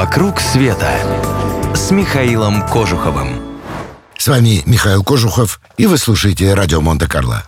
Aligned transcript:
«Вокруг 0.00 0.40
света» 0.40 0.90
с 1.74 1.90
Михаилом 1.90 2.66
Кожуховым. 2.66 3.38
С 4.16 4.28
вами 4.28 4.62
Михаил 4.64 5.04
Кожухов, 5.04 5.60
и 5.76 5.84
вы 5.84 5.98
слушаете 5.98 6.54
радио 6.54 6.80
Монте-Карло. 6.80 7.44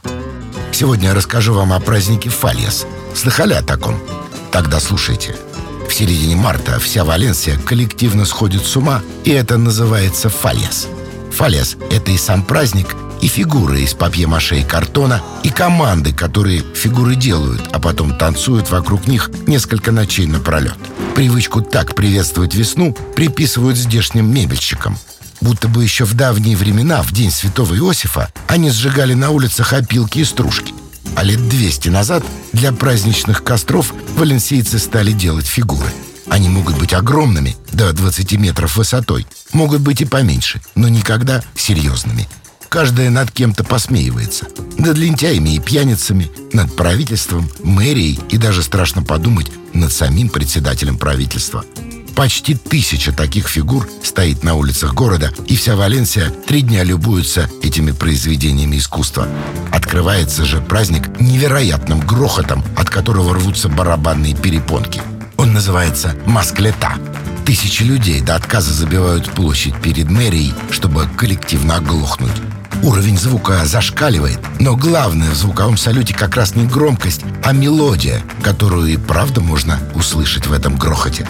Сегодня 0.71 1.09
я 1.09 1.15
расскажу 1.15 1.55
вам 1.55 1.73
о 1.73 1.81
празднике 1.81 2.29
Фальяс. 2.29 2.87
Слыхали 3.15 3.55
о 3.55 3.63
таком? 3.63 3.99
Тогда 4.51 4.81
слушайте. 4.81 5.35
В 5.89 5.95
середине 5.95 6.37
марта 6.37 6.79
вся 6.79 7.07
Валенсия 7.07 7.57
коллективно 7.57 8.27
сходит 8.27 8.67
с 8.67 8.77
ума, 8.77 9.01
и 9.25 9.31
это 9.31 9.57
называется 9.57 10.29
Фальяс. 10.29 10.89
Фальяс— 11.31 11.79
это 11.91 12.11
и 12.11 12.19
сам 12.19 12.43
праздник, 12.43 12.95
и 13.23 13.29
фигуры 13.29 13.81
из 13.81 13.95
папье-маше 13.95 14.61
и 14.61 14.63
картона, 14.63 15.23
и 15.43 15.49
команды, 15.49 16.13
которые 16.13 16.63
фигуры 16.75 17.15
делают, 17.15 17.71
а 17.73 17.79
потом 17.79 18.19
танцуют 18.19 18.71
вокруг 18.71 19.07
них 19.07 19.31
несколько 19.47 19.91
ночей 19.91 20.27
напролет. 20.27 20.77
Привычку 21.15 21.61
так 21.61 21.95
приветствовать 21.95 22.55
весну 22.55 22.97
приписывают 23.15 23.77
здешним 23.77 24.33
мебельщикам. 24.33 24.99
Будто 25.41 25.69
бы 25.69 25.83
еще 25.83 26.05
в 26.05 26.15
давние 26.15 26.57
времена, 26.57 27.03
в 27.03 27.13
день 27.13 27.31
святого 27.31 27.75
Иосифа, 27.77 28.33
они 28.49 28.71
сжигали 28.71 29.15
на 29.15 29.31
улицах 29.31 29.73
опилки 29.73 30.21
и 30.21 30.25
стружки. 30.25 30.73
А 31.15 31.23
лет 31.23 31.49
200 31.49 31.89
назад 31.91 32.25
для 32.53 32.73
праздничных 32.73 33.45
костров 33.45 33.93
валенсийцы 34.17 34.79
стали 34.79 35.13
делать 35.13 35.47
фигуры. 35.47 35.93
Они 36.29 36.49
могут 36.49 36.79
быть 36.79 36.95
огромными, 36.95 37.57
до 37.73 37.93
20 37.93 38.33
метров 38.39 38.77
высотой, 38.77 39.27
могут 39.53 39.81
быть 39.83 40.01
и 40.01 40.07
поменьше, 40.07 40.63
но 40.75 40.89
никогда 40.89 41.43
серьезными– 41.55 42.29
Каждая 42.73 43.11
над 43.11 43.31
кем-то 43.31 43.65
посмеивается. 43.65 44.47
Над 44.79 44.97
лентяями 44.97 45.57
и 45.57 45.59
пьяницами, 45.61 46.31
над 46.55 46.75
правительством, 46.75 47.47
мэрией 47.63 48.19
и 48.31 48.39
даже 48.39 48.63
страшно 48.63 49.03
подумать 49.03 49.53
над 49.75 49.93
самим 49.93 50.31
председателем 50.31 50.97
правительства. 50.97 51.67
Почти 52.17 52.55
тысяча 52.55 53.13
таких 53.13 53.49
фигур 53.49 53.87
стоит 54.03 54.43
на 54.43 54.55
улицах 54.55 54.95
города, 54.95 55.35
и 55.49 55.55
вся 55.55 55.77
Валенсия 55.77 56.31
три 56.47 56.63
дня 56.63 56.83
любуется 56.83 57.51
этими 57.63 57.91
произведениями 57.91 58.79
искусства. 58.79 59.29
Открывается 59.71 60.47
же 60.47 60.63
праздник 60.63 61.21
невероятным 61.21 62.01
грохотом, 62.01 62.65
от 62.79 62.89
которого 62.89 63.35
рвутся 63.35 63.69
барабанные 63.69 64.35
перепонки. 64.35 65.03
Он 65.37 65.53
называется 65.53 66.17
«Масклета». 66.25 66.95
Тысячи 67.45 67.83
людей 67.83 68.23
до 68.23 68.35
отказа 68.35 68.73
забивают 68.73 69.31
площадь 69.33 69.75
перед 69.83 70.09
мэрией, 70.09 70.55
чтобы 70.71 71.07
коллективно 71.19 71.77
оглохнуть. 71.77 72.33
Уровень 72.83 73.17
звука 73.17 73.65
зашкаливает, 73.65 74.41
но 74.59 74.75
главное 74.75 75.31
в 75.31 75.37
звуковом 75.37 75.77
салюте 75.77 76.15
как 76.15 76.35
раз 76.35 76.57
не 76.57 76.67
громкость, 76.67 77.21
а 77.45 77.53
мелодия, 77.53 78.23
которую 78.43 78.89
и 78.89 78.97
правда 78.97 79.41
можно 79.41 79.79
услышать 79.95 80.49
в 80.49 80.53
этом 80.53 80.77
грохоте. 80.77 81.29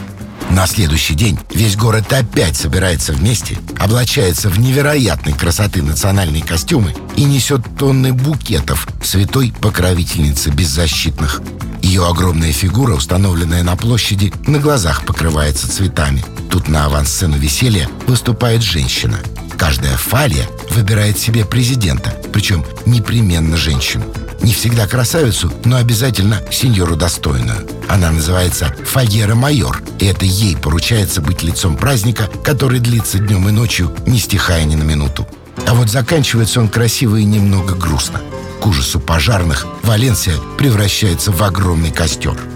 На 0.48 0.67
следующий 0.67 1.14
день 1.14 1.39
весь 1.55 1.77
город 1.77 2.11
опять 2.11 2.56
собирается 2.56 3.12
вместе, 3.12 3.58
облачается 3.78 4.48
в 4.48 4.58
невероятной 4.58 5.34
красоты 5.34 5.83
национальные 5.83 6.42
костюмы 6.42 6.95
и 7.17 7.25
несет 7.25 7.61
тонны 7.78 8.14
букетов 8.14 8.89
святой 9.03 9.53
покровительницы 9.61 10.50
беззащитных. 10.50 11.42
Ее 11.83 12.06
огромная 12.06 12.53
фигура, 12.53 12.95
установленная 12.95 13.62
на 13.62 13.77
площади, 13.77 14.33
на 14.47 14.58
глазах 14.58 15.05
покрывается 15.05 15.70
цветами. 15.70 16.25
Тут 16.50 16.69
на 16.69 16.86
авансцену 16.86 17.36
веселья 17.36 17.89
выступает 18.06 18.62
женщина– 18.62 19.19
Каждая 19.62 19.97
фалия 19.97 20.48
выбирает 20.73 21.19
себе 21.19 21.45
президента, 21.45 22.15
причем 22.33 22.65
непременно 22.87 23.56
женщину. 23.56 24.05
Не 24.42 24.53
всегда 24.53 24.87
красавицу, 24.87 25.53
но 25.64 25.77
обязательно 25.77 26.41
сеньору 26.51 26.97
достойную. 26.97 27.67
Она 27.89 28.11
называется 28.11 28.75
Фальера 28.84 29.34
Майор, 29.34 29.83
и 30.01 30.06
это 30.06 30.25
ей 30.25 30.56
поручается 30.56 31.20
быть 31.20 31.42
лицом 31.42 31.77
праздника, 31.77 32.29
который 32.42 32.81
длится 32.81 33.19
днем 33.19 33.48
и 33.48 33.53
ночью, 33.53 33.95
не 34.06 34.19
стихая 34.19 34.64
ни 34.64 34.75
на 34.75 34.83
минуту. 34.83 35.27
А 35.67 35.75
вот 35.75 35.91
заканчивается 35.91 36.61
он 36.61 36.69
красиво 36.69 37.17
и 37.17 37.24
немного 37.24 37.74
грустно. 37.74 38.20
К 38.61 38.67
ужасу 38.67 38.98
пожарных 38.98 39.67
Валенсия 39.83 40.36
превращается 40.58 41.30
в 41.30 41.42
огромный 41.42 41.91
костер– 41.91 42.36